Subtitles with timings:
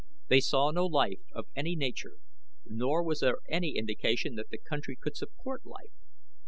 [0.29, 2.17] They saw no life of any nature,
[2.65, 5.93] nor was there any indication that the country could support life.